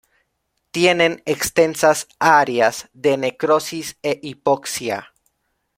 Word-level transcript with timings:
Tienen 0.71 1.21
extensas 1.27 2.07
áreas 2.17 2.89
de 2.91 3.17
necrosis 3.17 3.99
e 4.01 4.17
hipoxia. 4.23 5.13